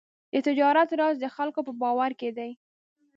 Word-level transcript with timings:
د 0.33 0.35
تجارت 0.47 0.89
راز 0.99 1.15
د 1.19 1.25
خلکو 1.35 1.59
په 1.67 1.71
باور 1.81 2.11
کې 2.19 2.29
دی. 2.37 2.51